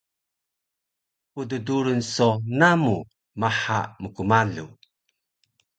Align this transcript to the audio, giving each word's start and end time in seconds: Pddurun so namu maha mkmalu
Pddurun 1.33 2.01
so 2.13 2.27
namu 2.59 2.95
maha 3.39 3.79
mkmalu 4.01 4.65